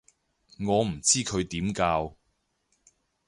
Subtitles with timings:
[0.67, 2.15] 我唔知佢點教